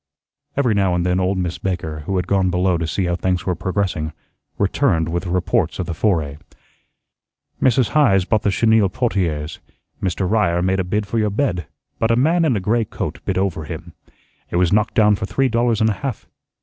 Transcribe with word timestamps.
Every 0.57 0.73
now 0.73 0.95
and 0.95 1.05
then 1.05 1.19
old 1.19 1.37
Miss 1.37 1.59
Baker, 1.59 1.99
who 2.07 2.15
had 2.15 2.25
gone 2.25 2.49
below 2.49 2.75
to 2.75 2.87
see 2.87 3.05
how 3.05 3.15
things 3.15 3.45
were 3.45 3.53
progressing, 3.53 4.13
returned 4.57 5.09
with 5.09 5.27
reports 5.27 5.77
of 5.77 5.85
the 5.85 5.93
foray. 5.93 6.37
"Mrs. 7.61 7.89
Heise 7.89 8.25
bought 8.25 8.41
the 8.41 8.49
chenille 8.49 8.89
portieres. 8.89 9.59
Mister 10.01 10.25
Ryer 10.25 10.63
made 10.63 10.79
a 10.79 10.83
bid 10.83 11.05
for 11.05 11.19
your 11.19 11.29
bed, 11.29 11.67
but 11.99 12.09
a 12.09 12.15
man 12.15 12.45
in 12.45 12.57
a 12.57 12.59
gray 12.59 12.83
coat 12.85 13.19
bid 13.25 13.37
over 13.37 13.65
him. 13.65 13.93
It 14.49 14.55
was 14.55 14.73
knocked 14.73 14.95
down 14.95 15.17
for 15.17 15.27
three 15.27 15.49
dollars 15.49 15.81
and 15.81 15.89
a 15.91 16.01
half. 16.01 16.25